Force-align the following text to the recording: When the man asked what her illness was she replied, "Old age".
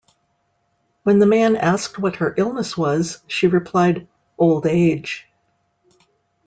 When 1.03 1.19
the 1.19 1.27
man 1.27 1.55
asked 1.55 1.99
what 1.99 2.15
her 2.15 2.33
illness 2.35 2.75
was 2.75 3.21
she 3.27 3.45
replied, 3.45 4.07
"Old 4.35 4.65
age". 4.65 5.27